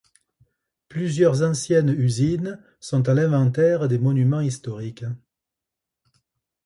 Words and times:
Plusieurs 0.89 1.43
anciennes 1.43 1.89
usines 1.95 2.59
sont 2.79 3.07
à 3.07 3.13
l'inventaire 3.13 3.87
des 3.87 3.99
Monuments 3.99 4.41
historiques. 4.41 5.05